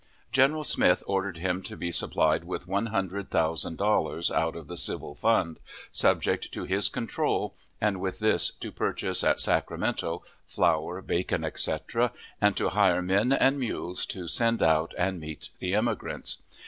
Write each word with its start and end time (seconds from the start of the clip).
General 0.31 0.63
Smith 0.63 1.03
ordered 1.05 1.37
him 1.37 1.61
to 1.61 1.77
be 1.77 1.91
supplied 1.91 2.43
with 2.43 2.67
one 2.67 2.87
hundred 2.87 3.29
thousand 3.29 3.77
dollars 3.77 4.31
out 4.31 4.55
of 4.55 4.67
the 4.67 4.75
civil 4.75 5.13
fund, 5.13 5.59
subject 5.91 6.51
to 6.51 6.63
his 6.63 6.89
control, 6.89 7.53
and 7.79 8.01
with 8.01 8.17
this 8.17 8.49
to 8.49 8.71
purchase 8.71 9.23
at 9.23 9.39
Sacramento 9.39 10.23
flour, 10.47 11.03
bacon, 11.03 11.43
etc., 11.43 12.11
and 12.41 12.57
to 12.57 12.69
hire 12.69 13.03
men 13.03 13.31
and 13.31 13.59
mules 13.59 14.07
to 14.07 14.27
send 14.27 14.63
out 14.63 14.95
and 14.97 15.19
meet 15.19 15.49
the 15.59 15.73
immigrants. 15.75 16.39